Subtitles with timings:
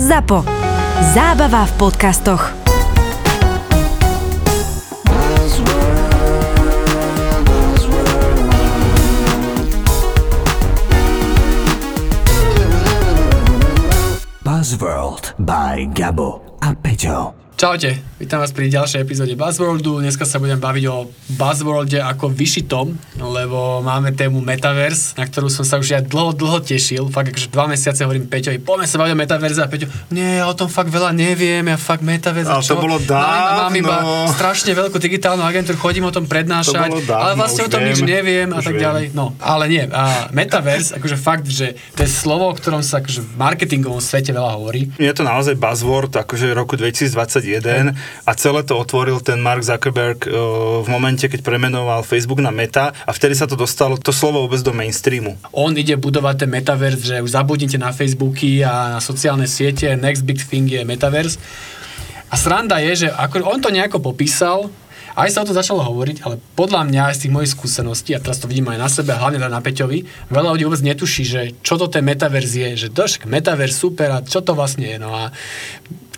[0.00, 0.44] ZAPO.
[1.12, 2.56] Zábava v podcastoch.
[14.40, 17.39] Buzzworld by Gabo a Peťo.
[17.60, 20.00] Čaute, vítam vás pri ďalšej epizóde Buzzworldu.
[20.00, 25.68] Dneska sa budem baviť o Buzzworlde ako vyšitom, lebo máme tému Metaverse, na ktorú som
[25.68, 27.12] sa už ja dlho, dlho tešil.
[27.12, 30.48] Fakt, akože dva mesiace hovorím Peťovi, poďme sa baviť o Metaverse a Peťo, nie, ja
[30.48, 32.48] o tom fakt veľa neviem, ja fakt Metaverse.
[32.48, 32.80] Ale to čo?
[32.80, 34.32] bolo Mám, mám iba dávno.
[34.32, 38.00] strašne veľkú digitálnu agentúru, chodím o tom prednášať, To dávno, ale vlastne o tom nič
[38.00, 38.84] viem, neviem a tak viem.
[38.88, 39.04] ďalej.
[39.12, 39.84] No, ale nie.
[39.84, 44.32] A Metaverse, akože fakt, že to je slovo, o ktorom sa akože v marketingovom svete
[44.32, 44.88] veľa hovorí.
[44.96, 46.80] Je to naozaj buzzword, akože roku
[47.58, 50.30] 2021 a celé to otvoril ten Mark Zuckerberg eh,
[50.84, 54.62] v momente, keď premenoval Facebook na Meta a vtedy sa to dostalo, to slovo vôbec
[54.62, 55.34] do mainstreamu.
[55.50, 60.22] on ide budovať ten metaverse, že už zabudnite na Facebooky a na sociálne siete, next
[60.22, 61.40] big thing je metaverse.
[62.30, 64.70] A sranda je, že ako, on to nejako popísal,
[65.18, 68.22] aj sa o to začalo hovoriť, ale podľa mňa aj z tých mojich skúseností, a
[68.22, 69.98] teraz to vidím aj na sebe, hlavne teda na Peťovi,
[70.30, 74.08] veľa ľudí vôbec netuší, že čo to ten metaverse je, že to však metaverse super
[74.14, 74.98] a čo to vlastne je.
[75.02, 75.34] No a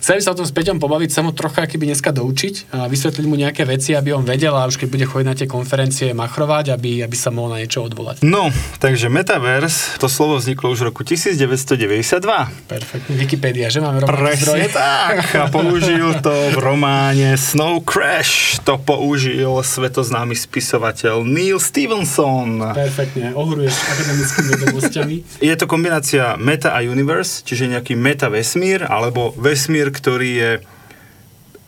[0.03, 3.23] chceli sa o tom s Peťom pobaviť, sa mu trocha keby dneska doučiť a vysvetliť
[3.23, 6.75] mu nejaké veci, aby on vedel a už keď bude chodiť na tie konferencie machrovať,
[6.75, 8.19] aby, aby sa mohol na niečo odvolať.
[8.27, 8.51] No,
[8.83, 12.19] takže Metaverse, to slovo vzniklo už v roku 1992.
[12.67, 13.13] Perfektne.
[13.15, 14.67] Wikipedia, že máme rovnaké zdroje?
[14.67, 15.15] Presne tak.
[15.39, 18.59] A použil to v románe Snow Crash.
[18.67, 22.59] To použil svetoznámy spisovateľ Neil Stevenson.
[22.75, 25.15] Perfektne, ohruješ akademickými vedomosťami.
[25.39, 30.51] Je to kombinácia meta a universe, čiže nejaký meta vesmír, alebo vesmír, ktorý je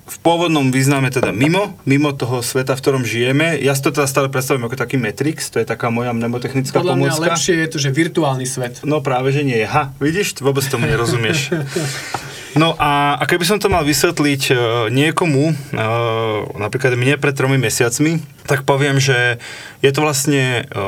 [0.05, 3.57] v pôvodnom význame teda mimo, mimo toho sveta, v ktorom žijeme.
[3.57, 6.93] Ja si to teda stále predstavím ako taký Matrix, to je taká moja mnemotechnická Podľa
[6.93, 7.25] mňa pomôcka.
[7.33, 8.85] lepšie je to, že virtuálny svet.
[8.85, 9.57] No práve, že nie.
[9.65, 11.49] Ha, vidíš, vôbec tomu nerozumieš.
[12.55, 14.53] No a, a keby som to mal vysvetliť e,
[14.87, 15.53] niekomu, e,
[16.55, 19.43] napríklad mne pred tromi mesiacmi, tak poviem, že
[19.83, 20.79] je to vlastne e,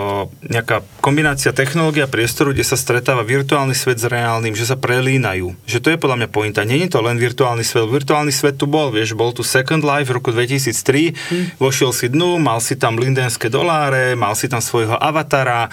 [0.48, 5.60] nejaká kombinácia technológie a priestoru, kde sa stretáva virtuálny svet s reálnym, že sa prelínajú.
[5.68, 6.64] Že to je podľa mňa pointa.
[6.64, 7.84] Není to len virtuálny svet.
[7.84, 12.40] Virtuálny svet tu bol, vieš, bol tu Second Life v roku 2003, vošiel si dnu,
[12.40, 15.68] mal si tam lindenské doláre, mal si tam svojho avatara,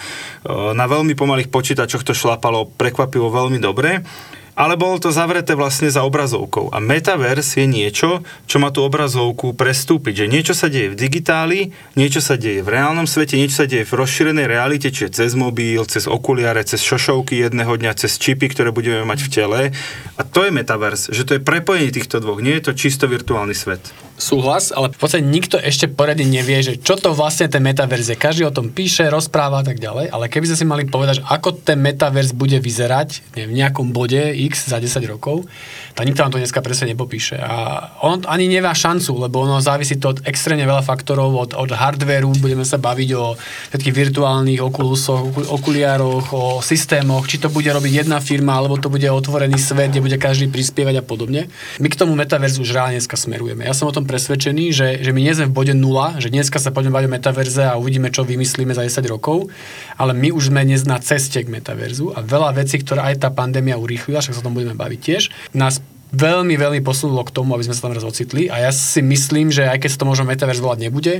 [0.75, 4.03] na veľmi pomalých počítačoch to šlapalo prekvapivo veľmi dobre
[4.55, 6.71] ale bolo to zavreté vlastne za obrazovkou.
[6.71, 10.25] A metaverse je niečo, čo má tú obrazovku prestúpiť.
[10.25, 13.83] Že niečo sa deje v digitáli, niečo sa deje v reálnom svete, niečo sa deje
[13.83, 18.71] v rozšírenej realite, čiže cez mobil, cez okuliare, cez šošovky jedného dňa, cez čipy, ktoré
[18.71, 19.61] budeme mať v tele.
[20.15, 23.53] A to je metaverse, že to je prepojenie týchto dvoch, nie je to čisto virtuálny
[23.53, 24.04] svet.
[24.15, 28.17] Súhlas, ale v podstate nikto ešte poriadne nevie, že čo to vlastne ten metaverse je.
[28.17, 31.27] Každý o tom píše, rozpráva a tak ďalej, ale keby sme si mali povedať, že
[31.27, 35.43] ako ten metaverse bude vyzerať neviem, v nejakom bode X za 10 rokov,
[35.99, 37.35] tak nikto nám to dneska presne nepopíše.
[37.43, 41.75] A on ani nemá šancu, lebo ono závisí to od extrémne veľa faktorov, od, od
[41.75, 43.35] hardwareu, budeme sa baviť o
[43.75, 48.87] všetkých virtuálnych okulusoch, oku- okuliároch, o systémoch, či to bude robiť jedna firma, alebo to
[48.87, 51.51] bude otvorený svet, kde bude každý prispievať a podobne.
[51.83, 53.67] My k tomu metaverzu už reálne dneska smerujeme.
[53.67, 56.61] Ja som o tom presvedčený, že, že my nie sme v bode nula, že dneska
[56.61, 59.49] sa poďme baviť o metaverze a uvidíme, čo vymyslíme za 10 rokov,
[59.99, 63.29] ale my už sme dnes na ceste k metaverzu a veľa vecí, ktoré aj tá
[63.33, 65.23] pandémia urýchlila, však sa o tom budeme baviť tiež,
[65.57, 65.83] nás
[66.15, 69.51] veľmi, veľmi posunulo k tomu, aby sme sa tam raz ocitli a ja si myslím,
[69.51, 71.15] že aj keď sa to možno metaverse volať nebude,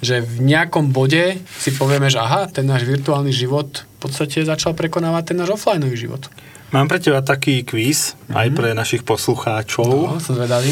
[0.00, 4.72] že v nejakom bode si povieme, že aha, ten náš virtuálny život v podstate začal
[4.72, 6.30] prekonávať ten náš offlineový život.
[6.68, 9.88] Mám pre teba taký quiz, aj pre našich poslucháčov.
[9.88, 10.68] No, som zvedavý.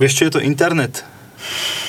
[0.00, 1.04] Vieš, čo je to internet?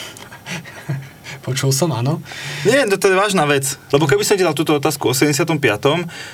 [1.46, 2.26] Počul som, áno.
[2.66, 3.78] Nie, to, to je vážna vec.
[3.94, 5.46] Lebo keby som ti dal túto otázku o 75.,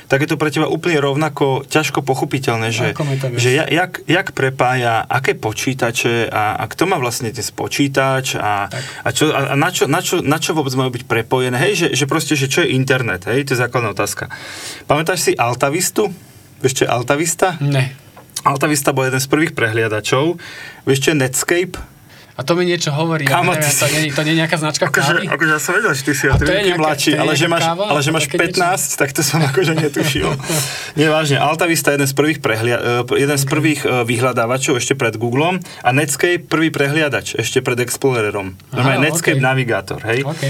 [0.08, 2.96] tak je to pre teba úplne rovnako ťažko pochopiteľné, že,
[3.36, 8.72] že ja- jak, jak prepája, aké počítače a, a kto má vlastne dnes počítač a,
[9.04, 11.60] a, čo, a, a na, čo, na, čo, na čo vôbec majú byť prepojené.
[11.60, 14.32] Hej, že, že proste, že čo je internet, hej, to je základná otázka.
[14.88, 16.08] Pamätáš si Altavistu?
[16.62, 17.58] Vieš, čo je Altavista?
[17.60, 17.94] Ne.
[18.42, 20.38] Altavista bol jeden z prvých prehliadačov.
[20.84, 21.78] Vieš, čo je Netscape?
[22.32, 23.22] A to mi niečo hovorí.
[23.22, 25.28] ja Kamo, neviem, ty to, si- nie, to nie je nejaká značka kávy?
[25.28, 27.12] Akože, akože ja som vedel, že ty si o to je tri roky nejaká- mladší,
[27.14, 27.84] ale že máš, káva?
[27.86, 28.62] ale že máš Také niečo?
[28.66, 30.30] 15, tak to som akože netušil.
[30.98, 34.94] Nie, vážne, Altavista je jeden z prvých, prehlia, eh, jeden z prvých eh, vyhľadávačov ešte
[34.96, 38.58] pred Googlom a Netscape prvý prehliadač ešte pred Explorerom.
[38.72, 39.44] Normálne Netscape okej.
[39.44, 40.24] navigátor, hej.
[40.24, 40.44] OK.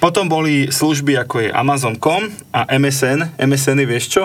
[0.00, 3.36] Potom boli služby ako je Amazon.com a MSN.
[3.38, 4.24] MSN je vieš čo?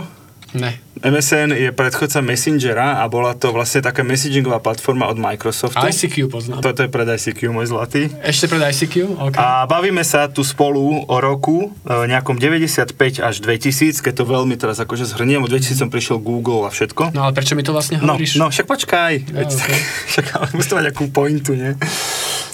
[0.55, 0.71] Ne.
[0.97, 5.77] MSN je predchodca Messengera a bola to vlastne taká messengingová platforma od Microsoftu.
[5.77, 6.63] ICQ poznám.
[6.63, 8.07] Toto je pred ICQ, môj zlatý.
[8.23, 8.95] Ešte pred ICQ?
[9.21, 9.35] OK.
[9.35, 14.55] A bavíme sa tu spolu o roku e, nejakom 95 až 2000, keď to veľmi
[14.55, 17.11] teraz akože zhrniem, od 2000 som prišiel Google a všetko.
[17.11, 18.39] No ale prečo mi to vlastne No, hovoríš?
[18.39, 19.69] no však počkaj, veď, ok.
[20.15, 21.75] však ale musí to mať akú pointu, nie?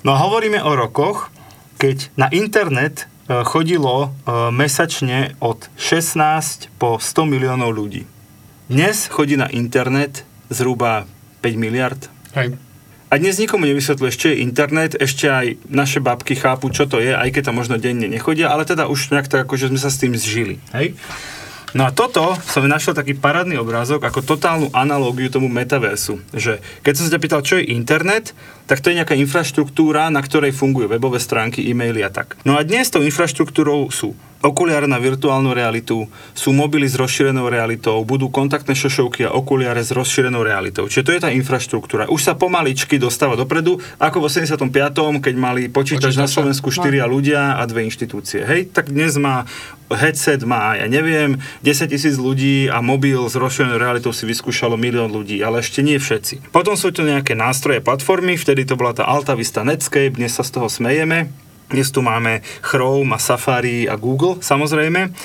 [0.01, 1.30] No a hovoríme o rokoch,
[1.77, 3.06] keď na internet
[3.48, 4.10] chodilo e,
[4.51, 8.04] mesačne od 16 po 100 miliónov ľudí.
[8.68, 11.07] Dnes chodí na internet zhruba
[11.44, 12.12] 5 miliard.
[12.36, 12.56] Hej.
[13.12, 17.12] A dnes nikomu nevysvetľuješ, čo je internet, ešte aj naše babky chápu, čo to je,
[17.12, 20.00] aj keď tam možno denne nechodia, ale teda už nejak tak akože sme sa s
[20.00, 20.63] tým zžili.
[20.72, 20.95] Hej?
[21.71, 26.19] No a toto som našiel taký parádny obrázok ako totálnu analógiu tomu metaversu.
[26.35, 28.35] Že keď som sa ťa pýtal, čo je internet,
[28.68, 32.35] tak to je nejaká infraštruktúra, na ktorej fungujú webové stránky, e-maily a tak.
[32.44, 34.12] No a dnes tou infraštruktúrou sú
[34.42, 39.94] okuliare na virtuálnu realitu, sú mobily s rozšírenou realitou, budú kontaktné šošovky a okuliare s
[39.94, 40.90] rozšírenou realitou.
[40.90, 42.10] Čiže to je tá infraštruktúra.
[42.10, 46.34] Už sa pomaličky dostáva dopredu, ako v 85., keď mali počítač na Počítače.
[46.34, 48.42] Slovensku štyria ľudia a dve inštitúcie.
[48.44, 49.46] Hej, tak dnes má
[49.92, 55.12] headset, má, ja neviem, 10 tisíc ľudí a mobil s rozšírenou realitou si vyskúšalo milión
[55.12, 56.56] ľudí, ale ešte nie všetci.
[56.56, 60.48] Potom sú tu nejaké nástroje, platformy, vtedy to bola tá Alta Vista Netscape, dnes sa
[60.48, 61.50] z toho smejeme.
[61.71, 65.15] Dnes tu máme Chrome a Safari a Google, samozrejme.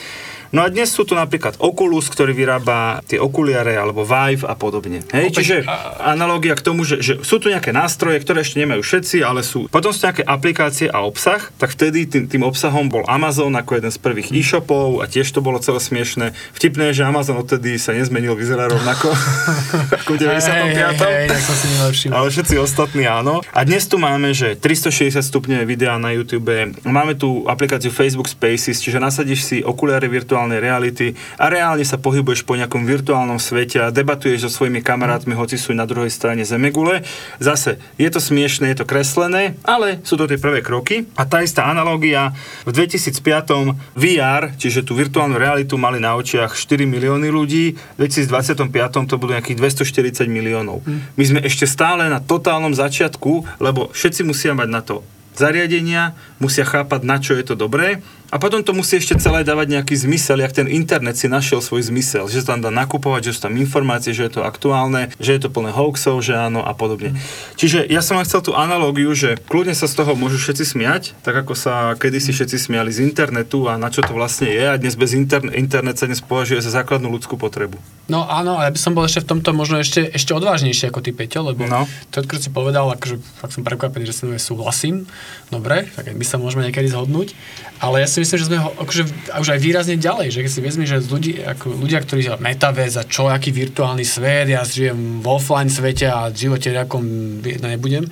[0.57, 5.05] No a dnes sú tu napríklad Oculus, ktorý vyrába tie okuliare, alebo Vive a podobne.
[5.13, 8.65] Hej, Opäť, čiže a- analogia k tomu, že, že sú tu nejaké nástroje, ktoré ešte
[8.65, 9.69] nemajú všetci, ale sú.
[9.69, 13.93] Potom sú nejaké aplikácie a obsah, tak vtedy tým, tým obsahom bol Amazon ako jeden
[13.93, 16.33] z prvých e-shopov a tiež to bolo celé smiešne.
[16.57, 19.13] Vtipné, že Amazon odtedy sa nezmenil, vyzerá rovnako
[20.01, 20.41] ako v 95.
[20.41, 22.11] Hej, hej, hej, tak som si nelepším.
[22.17, 23.45] Ale všetci ostatní áno.
[23.53, 26.49] A dnes tu máme, že 360 stupňové videá na YouTube,
[26.81, 30.09] máme tu aplikáciu Facebook Spaces, čiže nasadíš si okuliare
[30.47, 31.07] virtuálnej reality
[31.43, 35.75] a reálne sa pohybuješ po nejakom virtuálnom svete a debatuješ so svojimi kamarátmi, hoci sú
[35.75, 37.03] na druhej strane Zemegule.
[37.43, 41.11] Zase, je to smiešné, je to kreslené, ale sú to tie prvé kroky.
[41.19, 42.31] A tá istá analogia,
[42.63, 49.11] v 2005 VR, čiže tú virtuálnu realitu mali na očiach 4 milióny ľudí, v 2025
[49.11, 50.87] to budú nejakých 240 miliónov.
[51.19, 55.03] My sme ešte stále na totálnom začiatku, lebo všetci musia mať na to
[55.37, 59.71] zariadenia, musia chápať, na čo je to dobré a potom to musí ešte celé dávať
[59.73, 63.35] nejaký zmysel, jak ten internet si našiel svoj zmysel, že sa tam dá nakupovať, že
[63.35, 66.73] sú tam informácie, že je to aktuálne, že je to plné hoaxov, že áno a
[66.73, 67.15] podobne.
[67.55, 71.03] Čiže ja som vám chcel tú analógiu, že kľudne sa z toho môžu všetci smiať,
[71.21, 74.75] tak ako sa kedysi všetci smiali z internetu a na čo to vlastne je a
[74.75, 77.79] dnes bez interne- internet sa dnes považuje za základnú ľudskú potrebu.
[78.07, 81.11] No áno, ale by som bol ešte v tomto možno ešte, ešte odvážnejší ako ty,
[81.11, 81.87] Peťo, lebo No.
[82.11, 85.11] to, čo si povedal, akože fakt som prekvapený, že s tým súhlasím.
[85.49, 87.35] Dobre, tak my sa môžeme niekedy zhodnúť.
[87.77, 89.03] Ale ja si myslím, že sme ho akože,
[89.37, 92.97] už aj výrazne ďalej, že keď si vezmi, že ľudí, ako ľudia, ktorí sa metaverse
[92.97, 97.05] a čo, aký virtuálny svet, ja žijem v offline svete a v živote nejakom
[97.45, 98.09] nebudem.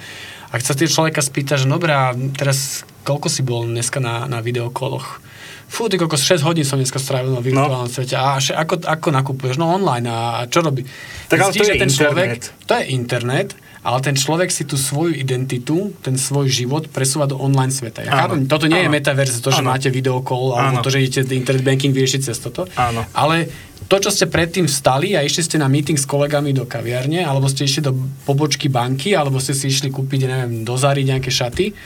[0.52, 4.28] A keď sa tie človeka spýta, že dobre, a teraz koľko si bol dneska na,
[4.28, 5.24] na videokoloch?
[5.72, 7.90] Fú, ty kokos, 6 hodín som dneska strávil na virtuálnom no.
[7.90, 8.14] svete.
[8.14, 9.56] A še, ako, ako nakupuješ?
[9.56, 10.04] No online.
[10.06, 10.84] A čo robí?
[11.32, 12.68] Tak ale to je ten človek, internet.
[12.68, 13.48] to je internet,
[13.84, 18.00] ale ten človek si tú svoju identitu, ten svoj život presúva do online sveta.
[18.00, 18.96] Ja chápem, toto nie je Áno.
[18.96, 19.76] metaverse, to, že Áno.
[19.76, 20.84] máte videokol, alebo Áno.
[20.84, 22.64] to, že idete internet banking vyriešiť cez toto.
[22.80, 23.04] Áno.
[23.12, 23.52] Ale
[23.84, 27.44] to, čo ste predtým vstali a išli ste na meeting s kolegami do kaviarne, alebo
[27.44, 27.92] ste išli do
[28.24, 31.76] pobočky banky, alebo ste si išli kúpiť, neviem, do Zary nejaké šaty,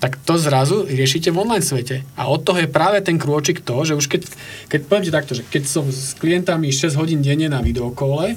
[0.00, 2.02] tak to zrazu riešite v online svete.
[2.18, 4.26] A od toho je práve ten krôčik to, že už keď,
[4.66, 8.34] keď poviem ti takto, že keď som s klientami 6 hodín denne na videokole,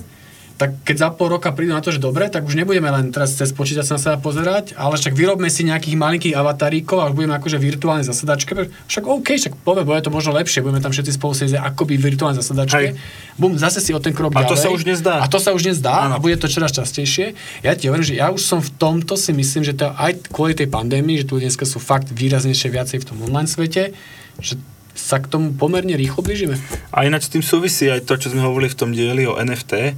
[0.55, 3.35] tak keď za pol roka prídu na to, že dobre, tak už nebudeme len teraz
[3.35, 7.35] cez počítač na seba pozerať, ale však vyrobme si nejakých malinkých avataríkov a už budeme
[7.35, 8.71] akože virtuálne zasadačke.
[8.87, 12.39] Však OK, však povie, bude to možno lepšie, budeme tam všetci spolu sedieť akoby virtuálne
[12.39, 12.95] zasadačke.
[12.95, 13.35] Hej.
[13.35, 14.63] Bum, zase si o ten krok A to ďalej.
[14.63, 15.15] sa už nezdá.
[15.19, 16.15] A to sa už nezdá Áno.
[16.15, 17.35] a bude to čoraz častejšie.
[17.59, 20.55] Ja ti hovorím, že ja už som v tomto si myslím, že to aj kvôli
[20.55, 23.91] tej pandémii, že tu dneska sú fakt výraznejšie viacej v tom online svete,
[24.39, 24.55] že
[24.95, 26.55] sa k tomu pomerne rýchlo blížime.
[26.95, 29.91] A ináč s tým súvisí aj to, čo sme hovorili v tom dieli o NFT,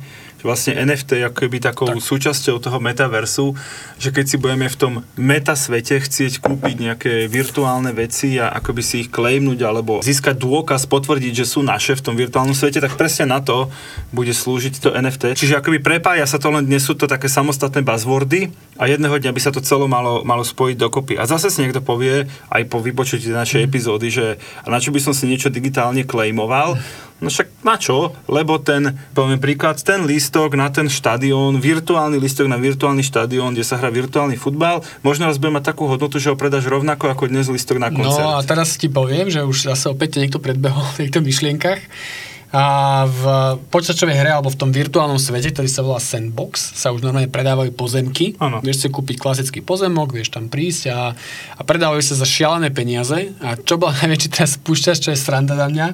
[0.46, 2.03] vlastne NFT je ako keby takou tak.
[2.03, 3.58] súčasťou toho metaversu,
[3.98, 8.82] že keď si budeme v tom meta svete chcieť kúpiť nejaké virtuálne veci a akoby
[8.86, 13.00] si ich claimnúť alebo získať dôkaz, potvrdiť, že sú naše v tom virtuálnom svete, tak
[13.00, 13.70] presne na to
[14.13, 15.34] bude slúžiť to NFT.
[15.38, 19.32] Čiže akoby prepája sa to len dnes sú to také samostatné buzzwordy a jedného dňa
[19.34, 21.13] by sa to celo malo, malo spojiť dokopy.
[21.17, 25.01] A zase si niekto povie, aj po vypočutí našej epizódy, že a na čo by
[25.01, 26.77] som si niečo digitálne claimoval,
[27.17, 28.13] No však na čo?
[28.29, 33.65] Lebo ten, poviem príklad, ten lístok na ten štadión, virtuálny lístok na virtuálny štadión, kde
[33.65, 37.25] sa hrá virtuálny futbal, možno raz bude mať takú hodnotu, že ho predáš rovnako ako
[37.33, 38.21] dnes lístok na koncert.
[38.21, 41.81] No a teraz ti poviem, že už zase opäť niekto predbehol v týchto myšlienkach.
[42.48, 43.24] A v
[43.68, 47.75] počítačovej hre alebo v tom virtuálnom svete, ktorý sa volá Sandbox, sa už normálne predávajú
[47.75, 48.39] pozemky.
[48.39, 48.63] Áno.
[48.63, 51.12] Vieš si kúpiť klasický pozemok, vieš tam prísť a,
[51.60, 53.36] a predávajú sa za šialené peniaze.
[53.44, 55.88] A čo bol najväčší teraz spúšťač, čo je sranda na mňa,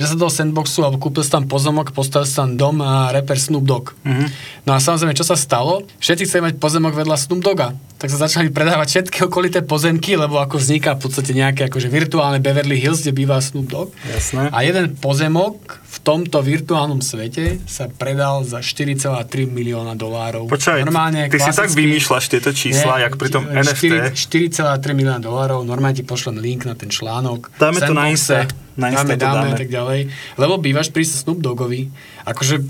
[0.00, 3.36] že sa do Sandboxu alebo kúpil si tam pozemok, postavil si tam dom a reper
[3.36, 3.92] Snoop Dogg.
[4.08, 4.26] Mhm.
[4.64, 5.84] No a samozrejme, čo sa stalo?
[6.00, 7.76] Všetci chceli mať pozemok vedľa Snoop Dogga.
[8.00, 12.40] Tak sa začali predávať všetky okolité pozemky, lebo ako vzniká v podstate nejaké akože virtuálne
[12.40, 13.92] Beverly Hills, kde býva Snoop Dogg.
[14.08, 14.48] Jasné.
[14.48, 19.10] A jeden pozemok v tomto virtuálnom svete sa predal za 4,3
[19.50, 20.46] milióna dolárov.
[20.46, 24.14] Počkaj, normálne, ty si tak vymýšľaš tieto čísla, jak pri tom NFT.
[24.14, 24.54] 4,3
[24.94, 27.50] milióna dolárov, normálne ti pošlem link na ten článok.
[27.58, 28.14] Dáme to na Sandboxe.
[28.14, 28.70] Insta.
[28.78, 29.58] Na Insta dáme, to dáme, dáme.
[29.58, 30.00] tak ďalej.
[30.38, 31.90] Lebo bývaš pri Snoop Doggovi.
[32.26, 32.60] Akože,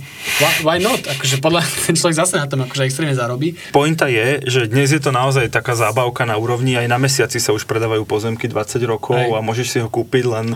[0.62, 1.02] why, not?
[1.04, 3.58] Akože podľa ten človek zase na tom akože extrémne zarobí.
[3.74, 7.50] Pointa je, že dnes je to naozaj taká zábavka na úrovni, aj na mesiaci sa
[7.50, 9.34] už predávajú pozemky 20 rokov Hej.
[9.34, 10.46] a môžeš si ho kúpiť, len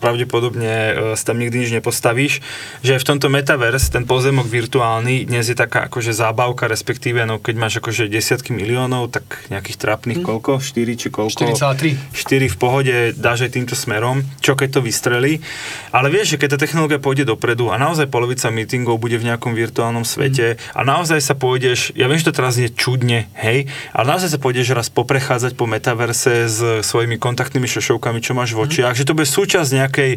[0.00, 2.40] pravdepodobne e, si tam nikdy nič nepostavíš.
[2.80, 7.54] Že v tomto metaverse ten pozemok virtuálny dnes je taká akože zábavka, respektíve no, keď
[7.58, 10.62] máš akože desiatky miliónov, tak nejakých trápnych koľko?
[10.62, 11.58] 4 či koľko?
[11.58, 12.14] 4,3.
[12.14, 15.42] 4 v pohode dáš aj týmto smerom, čo keď to vystrelí.
[15.90, 19.58] Ale vieš, že keď tá technológia pôjde dopredu a naozaj polovica meetingov bude v nejakom
[19.58, 24.04] virtuálnom svete a naozaj sa pôjdeš, ja viem, že to teraz je čudne, hej, ale
[24.06, 28.94] naozaj sa pôjdeš raz poprechádzať po metaverse s svojimi kontaktnými šošovkami, čo máš v očiach,
[28.94, 30.12] že to bude súčasť nejakej,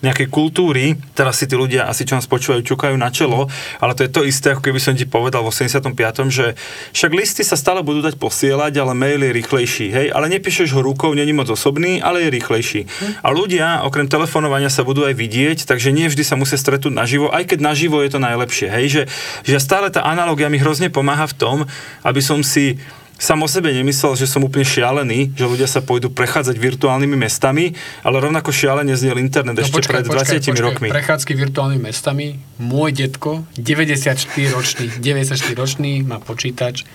[0.00, 0.96] nejakej kultúry.
[1.12, 3.50] Teraz si tí ľudia asi, čo nás počúvajú, ťukajú na čelo,
[3.82, 6.46] ale to je to isté, ako keby som ti povedal v 85., že
[6.94, 10.80] však listy sa stále budú dať posielať, ale mail je rýchlejší, hej, ale nepíšeš ho
[10.80, 12.80] rukou, není moc osobný, ale je rýchlejší.
[13.24, 17.26] A ľudia, okrem telefonovania sa budú aj vidieť, takže nie vždy sa musia stretnúť naživo,
[17.32, 19.02] aj keď naživo je to najlepšie, hej, že,
[19.44, 21.56] že stále tá analogia mi hrozne pomáha v tom,
[22.02, 22.78] aby som si
[23.18, 27.74] sám o sebe nemyslel, že som úplne šialený, že ľudia sa pôjdu prechádzať virtuálnymi mestami,
[28.06, 30.86] ale rovnako šialene zniel internet ešte pred 20 rokmi.
[30.86, 32.38] Prechádzky virtuálnymi mestami.
[32.58, 34.18] Môj detko, 94
[34.54, 36.86] ročný, 94 ročný, má počítač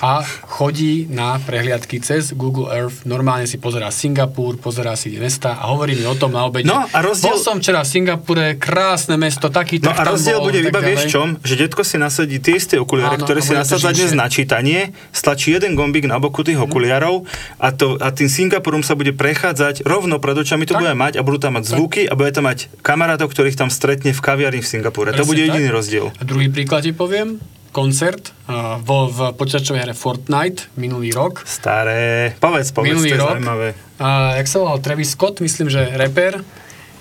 [0.00, 3.04] a chodí na prehliadky cez Google Earth.
[3.08, 6.68] Normálne si pozerá Singapur, pozerá si mesta a hovorí mi o tom na obede.
[6.68, 10.60] No a rozdiel- Bol som včera v Singapure, krásne mesto, taký No a rozdiel bude
[10.60, 11.36] iba, vieš čom?
[11.40, 15.78] Že detko si nasadí tie isté okuliare, ktoré si nasadza dnes na čítanie, stlačí jeden
[15.78, 17.22] gombík na boku tých okuliarov
[17.62, 20.82] a, to, a tým Singapurom sa bude prechádzať, rovno pred očami to Tak.
[20.82, 24.10] bude mať a budú tam mať zvuky a bude tam mať kamarátov, ktorých tam stretne
[24.10, 25.14] v kaviarni v Singapure.
[25.14, 25.54] to bude tak.
[25.54, 26.10] jediný rozdiel.
[26.18, 27.38] A druhý príklad ti poviem.
[27.72, 31.40] Koncert uh, vo, v počítačovej hre Fortnite minulý rok.
[31.48, 32.36] Staré.
[32.36, 33.32] Povedz, povedz, minulý to je rok.
[33.32, 33.68] zaujímavé.
[33.96, 36.44] A jak sa volal Travis Scott, myslím, že reper.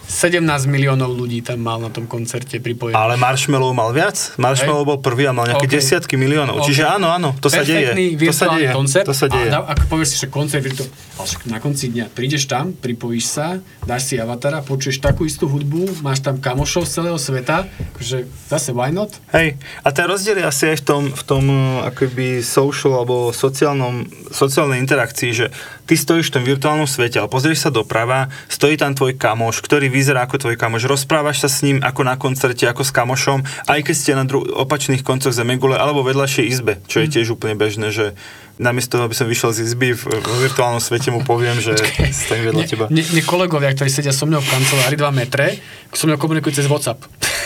[0.07, 2.97] 17 miliónov ľudí tam mal na tom koncerte pripojených.
[2.97, 4.35] Ale Marshmallow mal viac.
[4.35, 4.89] Marshmallow Hej.
[4.89, 5.75] bol prvý a mal nejaké OK.
[5.77, 6.61] desiatky miliónov.
[6.61, 6.67] OK.
[6.67, 7.93] Čiže áno, áno, to sa deje.
[8.19, 8.69] To sa deje.
[8.75, 9.05] koncert.
[9.07, 9.49] To sa deje.
[9.53, 10.91] A ako povieš si, že koncert virtuálny.
[11.21, 15.45] Ale však na konci dňa prídeš tam, pripojíš sa, dáš si avatara, počuješ takú istú
[15.45, 17.69] hudbu, máš tam kamošov z celého sveta,
[18.01, 19.13] že zase why not?
[19.29, 23.29] Hej, a ten rozdiel je asi aj v tom, v tom uh, akoby social alebo
[23.29, 25.53] sociálnom, sociálnej interakcii, že
[25.85, 29.91] ty stojíš v tom virtuálnom svete, ale pozrieš sa doprava, stojí tam tvoj kamoš, ktorý
[29.91, 33.79] vyzerá ako tvoj kamoš, rozprávaš sa s ním ako na koncerte, ako s kamošom, aj
[33.85, 37.89] keď ste na dru- opačných koncoch zemegule alebo vedľašej izbe, čo je tiež úplne bežné,
[37.93, 38.17] že
[38.61, 41.73] namiesto toho, aby som vyšiel z izby v, v virtuálnom svete mu poviem, že
[42.25, 42.85] stojím vedľa teba.
[42.93, 45.57] Ne, ne, kolegovia, ktorí sedia so mnou v kancelárii 2 metre,
[45.89, 47.01] so mnou komunikujú cez WhatsApp.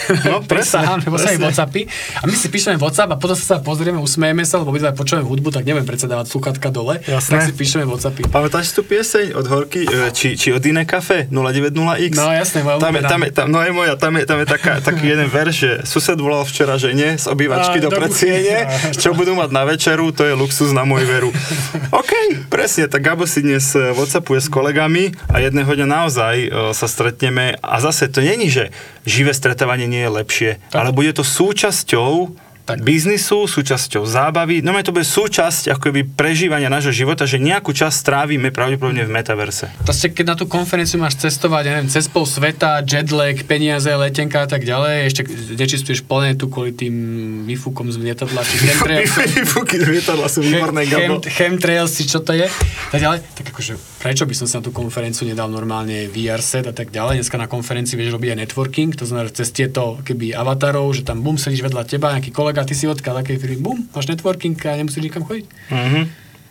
[0.30, 1.34] No, presne, lebo sa.
[1.34, 1.88] WhatsAppy.
[2.22, 5.50] A my si píšeme WhatsApp a potom sa pozrieme, usmejeme sa, lebo my počujeme hudbu,
[5.50, 7.02] tak neviem predsa dávať sluchatka dole.
[7.06, 7.32] Jasné.
[7.32, 8.30] Tak si píšeme WhatsAppy.
[8.30, 12.14] Pamätáš tú pieseň od Horky, e, či, či od iné kafe 090X?
[12.14, 14.48] No, jasné, moja tam je, tam je, tam, no je moja, tam je, tam je
[14.50, 18.68] taká, taký jeden verš, že sused volal včera žene z obývačky Á, do do predsiene,
[18.98, 21.30] čo budú mať na večeru, to je luxus na môj veru.
[22.00, 26.50] OK, presne, tak Gabo si dnes e, whatsappuje s kolegami a jedného dňa naozaj e,
[26.76, 28.74] sa stretneme a zase to není, že
[29.06, 32.34] živé stretávanie nie je lepšie, ale bude to súčasťou
[32.66, 32.82] Tak.
[32.82, 37.94] biznisu, súčasťou zábavy, no to bude súčasť ako keby prežívania nášho života, že nejakú časť
[37.94, 39.70] strávime pravdepodobne v metaverse.
[39.86, 44.42] Proste, keď na tú konferenciu máš cestovať, ja neviem, cez pol sveta, jetlag, peniaze, letenka
[44.42, 45.22] a tak ďalej, ešte
[45.54, 46.94] nečistuješ planetu kvôli tým
[47.46, 48.42] výfukom z lietadla,
[49.46, 50.90] Výfuky z lietadla sú výborné,
[51.30, 52.50] chemtrails, či čo to je,
[52.90, 53.22] tak ďalej.
[53.38, 56.94] Tak akože, prečo by som sa na tú konferenciu nedal normálne VR set a tak
[56.94, 57.26] ďalej.
[57.26, 61.26] Dneska na konferencii vieš robiť aj networking, to znamená, cez tieto keby avatarov, že tam
[61.26, 64.78] bum, sedíš vedľa teba, nejaký kolega, ty si odkiaľ takej firmy, bum, máš networking a
[64.78, 65.46] nemusíš nikam chodiť.
[65.74, 66.02] Mhm.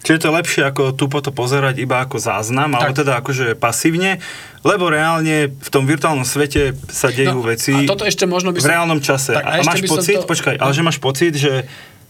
[0.05, 3.01] Čiže to je lepšie ako tupo to pozerať iba ako záznam, alebo Tak.
[3.01, 4.21] teda akože pasívne,
[4.61, 8.59] lebo reálne v tom virtuálnom svete sa dejú No, veci a toto ešte možno by
[8.59, 9.33] v som- reálnom čase.
[9.33, 11.65] Tak, a a, máš pocit, to- počkaj, ale že máš pocit, že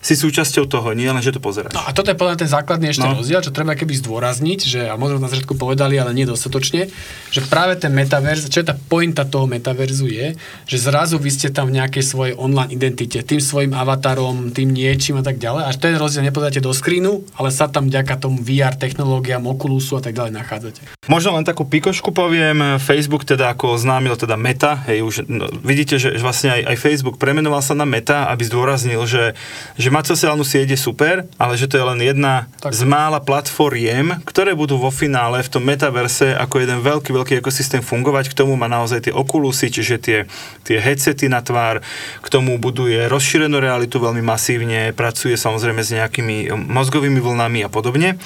[0.04, 1.72] si súčasťou toho, nie len, že to pozeráš.
[1.72, 3.16] No a toto je podľa ten základný ešte No.
[3.16, 6.92] rozdiel, čo treba keby zdôrazniť, že, a možno na začiatku povedali, ale nie dostatočne,
[7.32, 10.26] že práve ten metaverz, čo je tá pointa toho metaverzu je,
[10.68, 15.20] že zrazu vy ste tam v nejakej svojej online identite, tým svojim avatarom, tým niečím
[15.20, 15.72] a tak ďalej.
[15.72, 20.04] Až ten rozdiel nepodáte do screenu, ale sa tam vďaka tomu VR technológiám, Oculusu a
[20.04, 20.80] tak ďalej nachádzate.
[21.08, 25.96] Možno len takú pikošku poviem, Facebook teda ako oznámil teda Meta, hej, už no, vidíte,
[25.96, 29.34] že že vlastne aj, aj Facebook premenoval sa na Meta, aby zdôraznil, že,
[29.74, 32.74] že mať sociálnu sieť je super, ale že to je len jedna Tak.
[32.74, 37.78] z mála platformiem, ktoré budú vo finále v tom metaverse ako jeden veľký, veľký ekosystém
[37.78, 38.34] fungovať.
[38.34, 40.18] K tomu má naozaj tie okulusy, čiže tie,
[40.66, 41.78] tie headsety na tvár,
[42.18, 48.18] k tomu buduje rozšírenú realitu veľmi masívne, pracuje samozrejme s nejakými mozgovými vlnami a podobne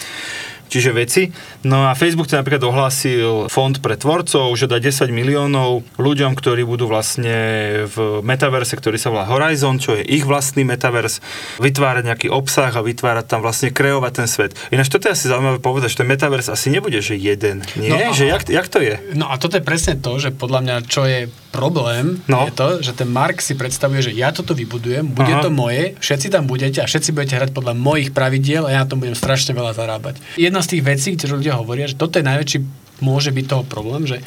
[0.69, 1.33] čiže veci.
[1.63, 6.63] No a Facebook to napríklad ohlásil fond pre tvorcov, že dá 10 miliónov ľuďom, ktorí
[6.63, 7.35] budú vlastne
[7.85, 11.21] v metaverse, ktorý sa volá Horizon, čo je ich vlastný metavers,
[11.57, 14.53] vytvárať nejaký obsah a vytvárať tam vlastne kreovať ten svet.
[14.69, 17.65] Ináč toto je asi zaujímavé povedať, že ten metavers asi nebude, že jeden.
[17.75, 17.91] Nie?
[17.91, 19.01] No, že jak, jak to je?
[19.13, 22.45] No a toto je presne to, že podľa mňa, čo je problém, No.
[22.45, 25.41] je to, že ten Mark si predstavuje, že ja toto vybudujem, bude Aha.
[25.41, 28.89] to moje, všetci tam budete a všetci budete hrať podľa mojich pravidiel a ja na
[28.89, 30.21] tom budem strašne veľa zarábať.
[30.37, 32.59] Jedna z tých vecí, ktoré ľudia hovoria, že toto je najväčší,
[33.01, 34.19] môže byť toho problém, že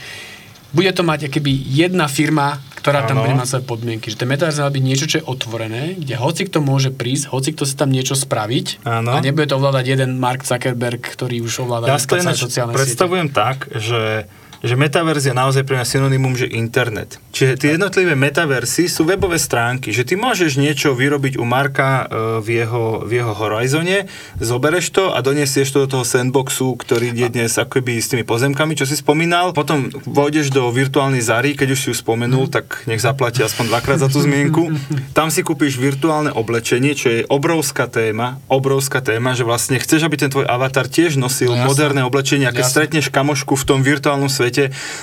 [0.72, 3.28] bude to mať keby jedna firma, ktorá tam Áno.
[3.28, 4.08] bude mať svoje podmienky.
[4.08, 7.52] Že ten metaverse má byť niečo, čo je otvorené, kde hoci kto môže prísť, hoci
[7.52, 9.12] kto si tam niečo spraviť Áno.
[9.12, 12.82] a nebude to ovládať jeden Mark Zuckerberg, ktorý už ovláda Ja to ináč sociálne siete.
[12.88, 17.18] predstavujem tak, že že metaverz je naozaj pre mňa synonymum, že internet.
[17.34, 22.40] Čiže tie jednotlivé metaversy sú webové stránky, že ty môžeš niečo vyrobiť u Marka e,
[22.46, 24.06] v jeho, v jeho horizone,
[24.38, 28.78] zobereš to a doniesieš to do toho sandboxu, ktorý je dnes akoby s tými pozemkami,
[28.78, 29.58] čo si spomínal.
[29.58, 33.98] Potom vôjdeš do virtuálnej Zary, keď už si ju spomenul, tak nech zaplatí aspoň dvakrát
[34.06, 34.70] za tú zmienku.
[35.18, 40.20] Tam si kúpiš virtuálne oblečenie, čo je obrovská téma, obrovská téma, že vlastne chceš, aby
[40.20, 44.51] ten tvoj avatar tiež nosil No moderné oblečenie, keď stretneš kamošku v tom virtuálnom svete,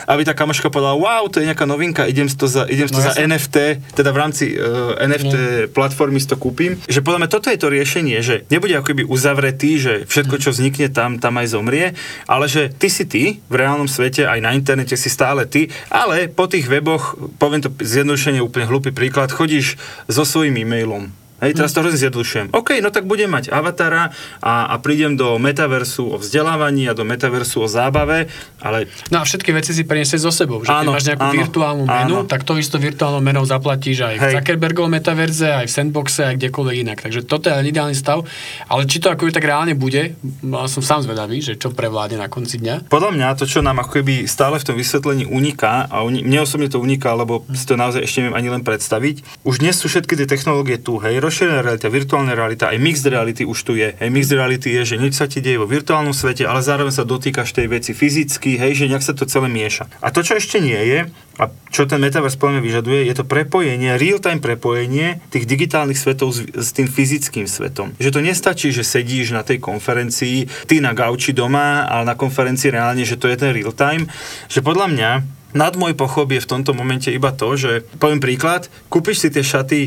[0.04, 3.00] aby tá kamoška povedala, wow, to je nejaká novinka, idem to za, idem si to
[3.00, 3.22] No za.
[3.22, 3.56] NFT,
[3.94, 5.34] teda v rámci uh, NFT
[5.72, 6.76] platformy si to kúpim.
[6.84, 10.50] Že podľa mňa toto je to riešenie, že nebude ako keby uzavretý, že všetko, čo
[10.50, 11.86] vznikne tam, tam aj zomrie,
[12.26, 16.26] ale že ty si ty, v reálnom svete, aj na internete si stále ty, ale
[16.28, 19.78] po tých weboch, poviem to zjednodušene úplne hlupý príklad, chodíš
[20.10, 21.27] so svojím e-mailom.
[21.38, 22.46] Hej, teraz to hrozne zjednodušujem.
[22.50, 24.10] OK, no tak budem mať avatara
[24.42, 28.26] a, a prídem do metaversu o vzdelávaní a do metaversu o zábave,
[28.58, 30.66] ale No a všetky veci si preniesieš so sebou.
[30.66, 32.26] Že Áno, máš nejakú áno, virtuálnu menu, áno.
[32.26, 34.32] tak to isto virtuálnou menou zaplatíš aj v Hej.
[34.42, 36.98] Zuckerbergovom metaverze, aj v Sandboxe, aj kdekoľvek inak.
[37.06, 38.26] Takže toto je ideálny stav.
[38.66, 42.26] Ale či to ako tak reálne bude, no, som sám zvedavý, že čo prevládne na
[42.26, 42.90] konci dňa.
[42.90, 46.42] Podľa mňa to, čo nám ako keby stále v tom vysvetlení uniká, a uni- mne
[46.42, 49.86] osobne to uniká, lebo si to naozaj ešte neviem ani len predstaviť, už dnes sú
[49.86, 53.92] všetky tie technológie tu, hej, rozšírená realita, virtuálna realita, aj mixed reality už tu je.
[53.92, 57.04] Hej, mixed reality je, že niečo sa ti deje vo virtuálnom svete, ale zároveň sa
[57.04, 59.86] dotýkaš tej veci fyzicky, hej, že nejak sa to celé mieša.
[60.00, 63.94] A to, čo ešte nie je, a čo ten metaverse mňa vyžaduje, je to prepojenie,
[63.94, 67.94] real-time prepojenie tých digitálnych svetov s, s tým fyzickým svetom.
[68.02, 72.74] Že to nestačí, že sedíš na tej konferencii, ty na gauči doma, ale na konferencii
[72.74, 74.10] reálne, že to je ten real-time.
[74.50, 75.10] Že podľa mňa
[75.52, 79.40] nad môj pochop je v tomto momente iba to, že poviem príklad, kúpiš si tie
[79.40, 79.80] šaty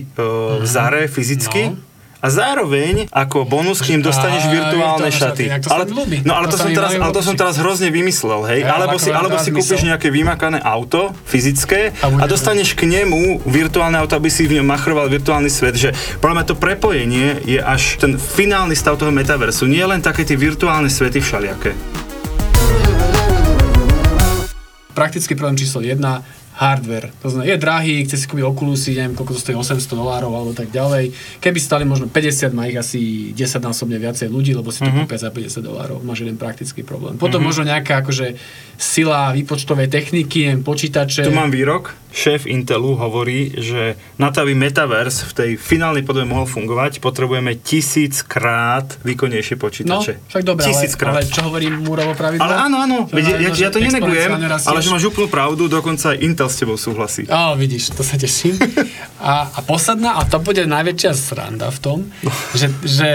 [0.57, 1.89] v Zare fyzicky, No.
[2.21, 5.49] a zároveň ako bonus k ním dostaneš virtuálne šaty.
[5.49, 5.89] šaty, ale,
[6.21, 8.61] no ale To to, som teraz, ale to som teraz hrozne vymyslel, hej?
[8.61, 13.97] Ja, alebo si, alebo si kúpiš nejaké vymakané auto, fyzické, a dostaneš k nemu virtuálne
[13.97, 15.89] auto, aby si v ňom machroval virtuálny svet, že
[16.21, 20.37] podľa mňa to prepojenie je až ten finálny stav toho metaversu, nie len také tie
[20.37, 21.73] virtuálne svety všelijaké.
[24.93, 26.23] Praktický problém číslo 1,
[26.61, 27.09] hardware.
[27.17, 30.51] To znamená, je drahý, chce si kúpiť Oculusy, neviem, koľko to stojí, 800 dolárov alebo
[30.51, 31.09] tak ďalej.
[31.39, 32.21] Keby stali možno 50,
[32.51, 34.97] má ich asi 10 násobne viacej ľudí, lebo si to Mhm.
[35.01, 35.99] kúpia za 50 dolárov.
[35.99, 37.17] Máš jeden praktický problém.
[37.17, 38.37] Potom možno nejaká akože
[38.77, 41.21] sila výpočtovej techniky, neviem, počítače.
[41.23, 43.81] Tu mám výrok, šéf Intelu hovorí, že
[44.15, 50.11] na to, aby Metaverse v tej finálnej podobe mohol fungovať, potrebujeme tisíckrát výkonnejšie No, počítače.
[50.27, 51.13] však dobre, ale, Tisíckrát.
[51.13, 52.43] ale čo hovorí Múrovo pravidlo?
[52.43, 56.11] Ale áno, áno, veď, ja, že ja to nenegujem, ale že máš úplnú pravdu, dokonca
[56.13, 57.23] Intel s tebou súhlasí.
[57.25, 58.59] Á, vidíš, to sa teším.
[59.21, 62.33] A, a posledná, a to bude najväčšia sranda v tom, No.
[62.51, 63.09] že, že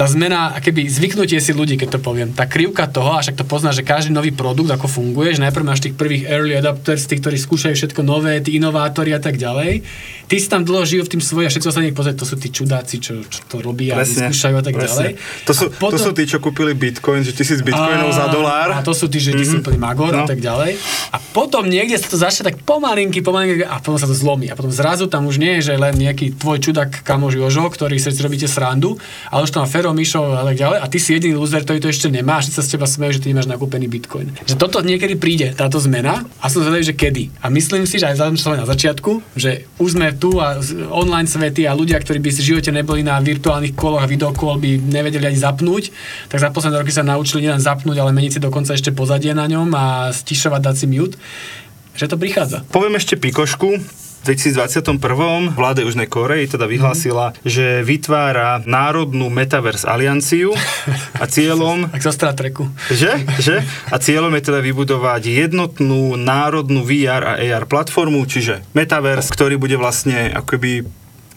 [0.00, 3.44] tá zmena, keby zvyknutie si ľudí, keď to poviem, tá krivka toho, a však to
[3.44, 7.20] pozná, že každý nový produkt, ako funguje, že najprv máš tých prvých early adapters, tí,
[7.20, 9.84] ktorí skúšajú všetko nové, tí inovátori a tak ďalej.
[10.24, 12.48] Tí si tam dlho žijú v tým svoje a všetci ostatní pozrieť, to sú tí
[12.48, 14.88] čudáci, čo, čo to robia, Presne, vyskúšajú a tak presne.
[14.88, 15.12] ďalej.
[15.44, 18.72] To sú, a potom, to sú tí, čo kúpili bitcoin, že tisíc bitcoinov za dolár.
[18.72, 20.24] A to sú tí, že ty si úplný magor No.
[20.24, 20.80] a tak ďalej.
[21.12, 24.48] A potom niekde sa to začne tak pomalinky, pomalinky a potom sa to zlomí.
[24.48, 27.98] A potom zrazu tam už nie je, že len nejaký tvoj čudák kamož Jožo, ktorý
[27.98, 28.96] si robíte srandu,
[29.28, 30.78] ale už tam Fero, Mišo a tak ďalej.
[30.82, 33.20] A ty si jediný loser, ktorý to ešte nemá, všetci sa z teba smejú, že
[33.22, 34.32] ty nemáš nakúpený bitcoin.
[34.46, 37.42] Že toto niekedy príde, táto zmena a som zvedavý, že kedy.
[37.42, 40.58] A myslím si, že aj som na začiatku, že už sme tu a
[40.90, 44.58] online svety a ľudia, ktorí by si v živote neboli na virtuálnych koloch a videokol,
[44.58, 45.92] by nevedeli ani zapnúť,
[46.32, 49.46] tak za posledné roky sa naučili nielen zapnúť, ale meniť si dokonca ešte pozadie na
[49.46, 51.16] ňom a stišovať, dať si mute,
[51.94, 52.64] že to prichádza.
[52.72, 53.99] Poviem ešte pikošku.
[54.20, 55.00] V 2021.
[55.56, 60.52] vláda Južnej Korei teda vyhlásila, že vytvára národnú Metaverse alianciu
[61.16, 62.68] a cieľom zo Star Treku.
[62.92, 63.16] že?
[63.40, 63.64] že?
[63.88, 69.80] A cieľom je teda vybudovať jednotnú národnú VR a AR platformu, čiže Metaverse, ktorý bude
[69.80, 70.84] vlastne akoby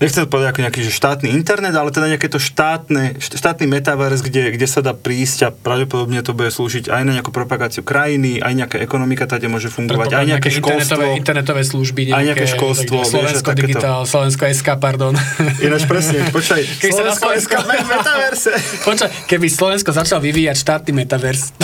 [0.03, 4.21] nechcem povedať ako nejaký že štátny internet, ale teda nejaké to štátne, št- štátny metaverse,
[4.21, 8.37] kde, kde sa dá prísť a pravdepodobne to bude slúžiť aj na nejakú propagáciu krajiny,
[8.37, 10.99] aj nejaká ekonomika tady môže fungovať, aj nejaké školstvo.
[10.99, 13.61] internetové, internetové služby, Aj nejaké školstvo, vieš, Slovensko takéto.
[13.63, 15.13] digitál, Slovensko SK, pardon.
[15.59, 18.51] Ináč presne, počkaj, Keby Slovensko SK Slovensko- me- metaverse.
[18.83, 21.55] Počkaj, keby Slovensko začal vyvíjať štátny metaverse.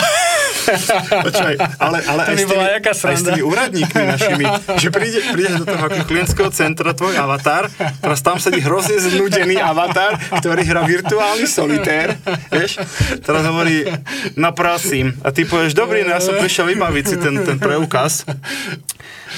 [1.27, 4.45] Počkaj, ale, ale To aj, by bola tými, jaká aj s tými úradníkmi našimi,
[4.77, 7.67] že príde, prídeš do toho ako klientského centra, tvoj avatar,
[7.99, 12.17] teraz tam sedí hrozne znudený avatar, ktorý hrá virtuálny solitér,
[12.53, 12.81] vieš,
[13.23, 13.85] teraz hovorí,
[14.37, 18.25] no prosím, a ty povieš, dobrý, no ja som prišiel vybaviť si ten, ten preukaz,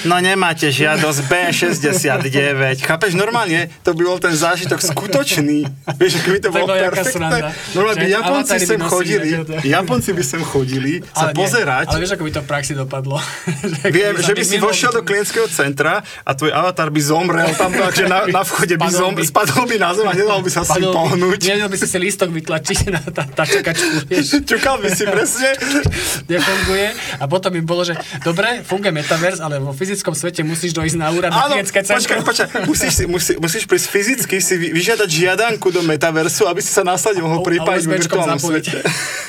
[0.08, 2.82] No nemáte žiadosť B69.
[2.82, 5.68] Chápeš, normálne to by bol ten zážitok skutočný.
[6.00, 7.54] Vieš, keby to bolo jaká perfektné.
[7.78, 9.30] Normálne by Japonci by sem chodili.
[9.64, 11.86] Japonci by sem chodili sa nie, pozerať.
[11.92, 13.18] Ale vieš, ako by to v praxi dopadlo?
[13.96, 18.08] Viem, že by si vošiel do klientského centra a tvoj avatar by zomrel tam, takže
[18.08, 19.24] na, na vchode by, zom, by.
[19.26, 21.40] spadol by na zem a nedal by sa by- pohnúť.
[21.46, 24.40] Nevedel by si si lístok vytlačiť na tá, tá čakačku, vieš.
[24.50, 25.50] Čukal by si presne.
[26.32, 26.88] nefunguje
[27.20, 31.10] a potom by bolo, že dobre, funguje metaverse, ale vo fyzickom svete musíš dojsť na
[31.10, 32.22] úrad na Áno, klientské počkaj, centrum.
[32.22, 36.86] počkaj, musíš, musí, musíš prísť fyzicky si vy- vyžiadať žiadanku do metaversu, aby si sa
[36.86, 38.86] následne mohol pripájať v virtuálnom svete.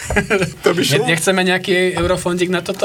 [0.64, 1.08] to by šlo.
[1.08, 2.84] Ne, nechceme nejaký eurofondík na toto?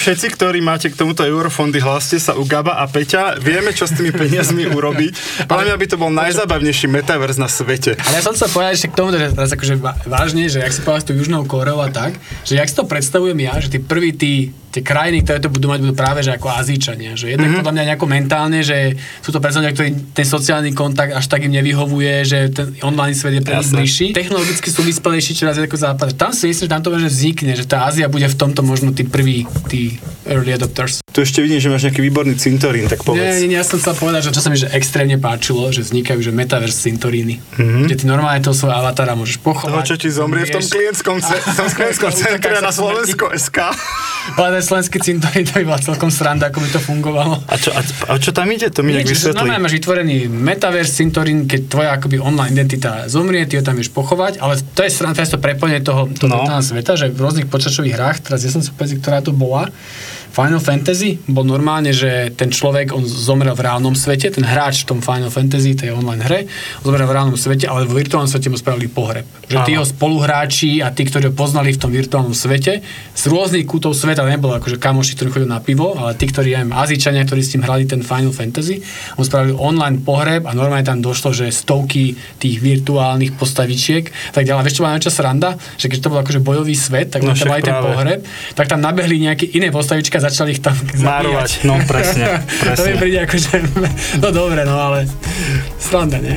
[0.00, 3.36] Všetci, ktorí máte k tomuto eurofondy, hláste sa u Gaba a Peťa.
[3.36, 5.44] Vieme, čo s tými peniazmi urobiť.
[5.44, 8.00] Podľa mňa by to bol najzábavnejší metaverse na svete.
[8.00, 9.74] Ale ja som chcel povedať ešte k tomu, že teraz akože
[10.08, 12.16] vážne, že jak si povedal s tou Južnou Koreou a tak,
[12.48, 14.32] že jak si to predstavujem ja, že tí prví tí,
[14.70, 17.18] tie krajiny, ktoré to budú mať, budú práve že ako Azíčania.
[17.18, 17.60] Že jednak mm-hmm.
[17.60, 21.42] podľa mňa nejako mentálne, že sú to predsa ľudia, ktorí ten sociálny kontakt až tak
[21.42, 24.06] im nevyhovuje, že ten online svet je pre nich bližší.
[24.14, 26.14] Technologicky sú vyspelejší čoraz ako západ.
[26.14, 28.94] Tam si myslím, že tam to možno vznikne, že tá Ázia bude v tomto možno
[28.94, 29.98] tí prví, tí
[30.30, 31.02] early adopters.
[31.10, 33.42] Tu ešte vidím, že máš nejaký výborný cintorín, tak povedz.
[33.42, 36.22] nie, nie, ja som chcel povedať, že čo sa mi že extrémne páčilo, že vznikajú,
[36.22, 37.84] že metaverse cintoríny, mm-hmm.
[37.90, 39.74] kde ty normálne toho svojho avatara môžeš pochovať.
[39.74, 41.42] Toho, čo ti zomrie v tom klientskom, ce-
[41.78, 43.58] klientskom centre na Slovensko SK.
[44.36, 47.34] Ale ten slovenský cintorín, to by bola celkom sranda, ako by to fungovalo.
[47.48, 48.68] A čo, a, a čo tam ide?
[48.68, 49.36] To mi nejak vysvetlí.
[49.36, 53.90] normálne máš vytvorený metaverse cintorín, keď tvoja akoby online identita zomrie, ty ho tam vieš
[53.90, 56.46] pochovať, ale to je sranda, to je to prepojenie toho, toho No.
[56.46, 56.60] no.
[56.60, 59.72] sveta, že v rôznych počačových hrách, teraz ja som si povedal, ktorá to bola,
[60.30, 64.94] Final Fantasy bol normálne, že ten človek, on zomrel v reálnom svete, ten hráč v
[64.94, 66.40] tom Final Fantasy, tej online hre,
[66.86, 69.26] zomrel v reálnom svete, ale v virtuálnom svete mu spravili pohreb.
[69.50, 72.78] Že tí jeho spoluhráči a tí, ktorí ho poznali v tom virtuálnom svete,
[73.10, 76.62] z rôznych kútov sveta, nebolo akože kamoši, ktorí chodili na pivo, ale tí, ktorí, ja
[76.62, 78.78] Azičania, ktorí s tým hrali ten Final Fantasy,
[79.18, 84.62] mu spravili online pohreb a normálne tam došlo, že stovky tých virtuálnych postavičiek, tak ďalej.
[84.62, 85.50] Vieš, čo bola najväčšia sranda?
[85.74, 88.20] Že keď to bol akože bojový svet, tak No tam mali ten pohreb,
[88.54, 91.64] tak tam nabehli nejaké iné postavičky a začali ich tam Márovať, zabíjať.
[91.64, 92.24] no presne,
[92.76, 93.00] to mi presne.
[93.00, 93.52] príde akože,
[94.20, 95.08] no dobre, no ale
[95.80, 96.36] sranda, nie?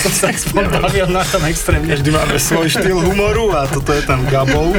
[0.00, 1.92] Som sa aspoň bavil na tom extrémne.
[1.92, 4.72] Každý máme svoj štýl humoru a toto je tam Gabov.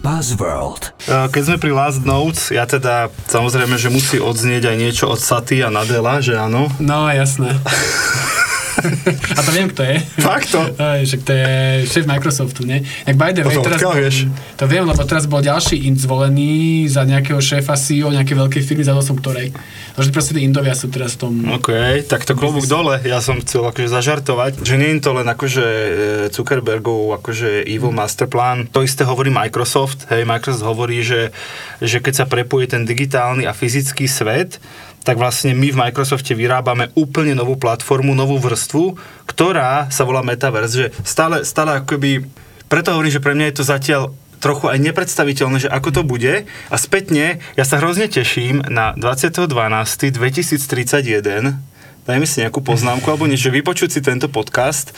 [0.00, 0.96] Buzzworld.
[1.04, 5.20] Uh, Keď sme pri Last Notes, ja teda samozrejme, že musí odznieť aj niečo od
[5.20, 6.72] Saty a Nadela, že áno?
[6.80, 7.52] No, jasné.
[9.38, 9.96] A to viem, kto je.
[10.20, 10.60] Fakt to?
[10.80, 11.50] Aj, však to je
[11.86, 12.82] šéf Microsoftu, nie?
[13.06, 14.16] Jak by the way, Pozor, teraz, vieš?
[14.56, 18.82] to viem, lebo teraz bol ďalší int zvolený za nejakého šéfa CEO nejakej veľkej firmy,
[18.84, 19.52] za som ktorej.
[19.96, 21.32] Takže proste tí Indovia sú teraz v tom...
[21.60, 21.70] OK,
[22.08, 23.02] tak to klobúk dole.
[23.04, 25.90] Ja som chcel akože zažartovať, že nie je to len akože e,
[26.32, 28.70] Zuckerbergov akože evil masterplan.
[28.72, 30.08] To isté hovorí Microsoft.
[30.08, 31.34] Hej, Microsoft hovorí, že,
[31.82, 34.62] že keď sa prepojí ten digitálny a fyzický svet,
[35.00, 40.76] tak vlastne my v Microsofte vyrábame úplne novú platformu, novú vrstvu, ktorá sa volá Metaverse,
[40.76, 42.28] že stále, stále akoby,
[42.68, 46.48] preto hovorím, že pre mňa je to zatiaľ trochu aj nepredstaviteľné, že ako to bude.
[46.48, 51.60] A spätne, ja sa hrozne teším na 20.12.2031,
[52.02, 54.92] dajme si nejakú poznámku alebo niečo, vypočuť si tento podcast,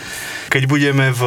[0.49, 1.23] keď budeme v,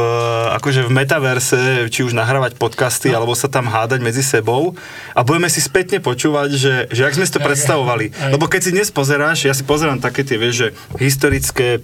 [0.54, 1.60] akože v metaverse,
[1.90, 3.22] či už nahrávať podcasty, No.
[3.22, 4.74] alebo sa tam hádať medzi sebou
[5.12, 8.06] a budeme si spätne počúvať, že, že ak sme si to Aj, predstavovali.
[8.12, 8.32] aj.
[8.34, 11.82] Lebo keď si dnes pozeráš, ja si pozerám také tie, vieš, že historické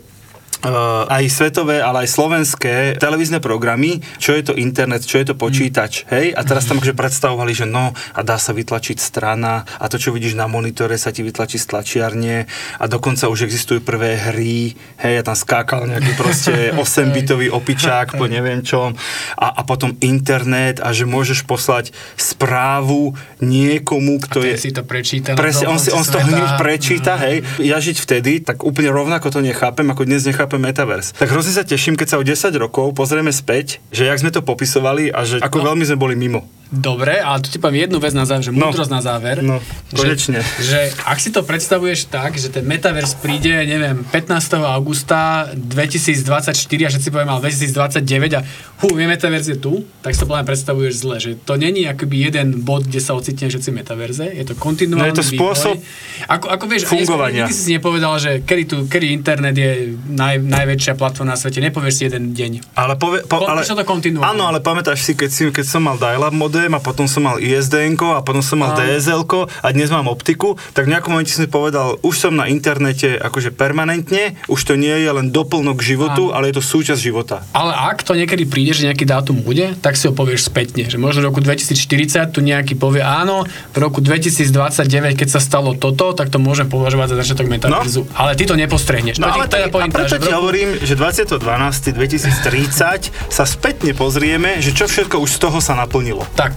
[0.61, 5.33] Uh, aj svetové, ale aj slovenské televízne programy, čo je to internet, čo je to
[5.33, 6.37] počítač, hej?
[6.37, 10.13] A teraz tam akože predstavovali, že no, a dá sa vytlačiť strana a to, čo
[10.13, 12.45] vidíš na monitore, sa ti vytlačí z tlačiarne
[12.77, 18.29] a dokonca už existujú prvé hry, hej, a tam skákal nejaký proste 8-bitový opičák po
[18.29, 18.93] neviem čom
[19.41, 21.89] a, a potom internet a že môžeš poslať
[22.21, 24.61] správu niekomu, kto je...
[24.61, 25.33] si to prečíta.
[25.33, 27.41] Presne, on si, on si to hneď prečíta, hej.
[27.57, 31.13] Ja žiť vtedy, tak úplne rovnako to nechápem, ako dnes nechápem Metaverse.
[31.13, 34.39] Tak hrozne sa teším, keď sa o 10 rokov pozrieme späť, že jak sme to
[34.39, 35.65] popisovali a že ako No.
[35.73, 36.47] veľmi sme boli mimo.
[36.71, 38.71] Dobre, ale tu ti poviem jednu vec na záver, že No.
[38.71, 39.43] múdrosť na záver.
[39.43, 39.59] No,
[39.91, 40.39] konečne.
[40.39, 44.63] Že, že ak si to predstavuješ tak, že ten metaverse príde, neviem, 15.
[44.63, 48.41] augusta 2024 a všetci povieme, ale 2029 a
[48.79, 52.31] hú, je metaverse je tu, tak si to mňa predstavuješ zle, že to není akoby
[52.31, 56.31] jeden bod, kde sa ocitne všetci metaverze, je to kontinuálny No, je to spôsob vývoj.
[56.31, 57.45] ako, ako vieš, fungovania.
[57.45, 59.71] Nikdy si nepovedal, že kedy, tu, kedy internet je
[60.07, 62.51] naj, najväčšia platforma na svete, nepovieš si jeden deň.
[62.79, 64.23] Ale, pove, po, Kon- ale, to kontinuálne?
[64.31, 66.31] Áno, ale pamätáš si, keď, si, keď som mal dial-up
[66.61, 69.25] modem a potom som mal isdn a potom som mal dsl
[69.65, 73.49] a dnes mám optiku, tak v nejakom momente som povedal, už som na internete akože
[73.49, 76.37] permanentne, už to nie je len doplnok životu, Áno.
[76.37, 77.41] ale je to súčasť života.
[77.57, 80.85] Ale ak to niekedy príde, že nejaký dátum bude, tak si ho povieš spätne.
[80.85, 83.41] Že možno v roku 2040 tu nejaký povie áno,
[83.73, 88.05] v roku 2029, keď sa stalo toto, tak to môžem považovať za začiatok metaverzu.
[88.05, 88.13] No.
[88.13, 89.17] Ale ty to nepostrehneš.
[89.17, 93.49] No to ale tak, a pointa, preto že v ti roku- hovorím, že 20.12.2030 sa
[93.49, 96.21] spätne pozrieme, že čo všetko už z toho sa naplnilo.
[96.35, 96.50] Tak,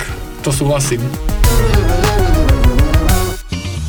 [0.45, 1.03] to súhlasím.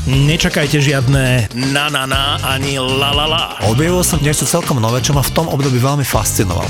[0.06, 3.44] Nečakajte žiadne na na na ani la la la.
[3.66, 6.70] Objavil som niečo celkom nové, čo ma v tom období veľmi fascinoval.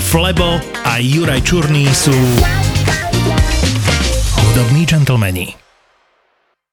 [0.11, 2.11] Flebo a Juraj Čurný sú
[4.43, 5.70] Hudobní džentlmeni.